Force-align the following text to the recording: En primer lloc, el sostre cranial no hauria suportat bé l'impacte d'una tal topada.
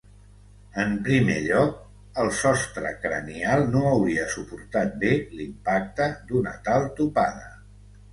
En 0.83 0.93
primer 1.07 1.33
lloc, 1.41 1.73
el 2.23 2.31
sostre 2.37 2.93
cranial 3.03 3.65
no 3.75 3.83
hauria 3.89 4.23
suportat 4.37 4.95
bé 5.05 5.11
l'impacte 5.35 6.09
d'una 6.33 6.55
tal 6.69 6.89
topada. 7.03 7.47